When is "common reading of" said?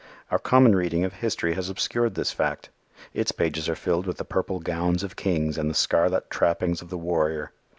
0.39-1.13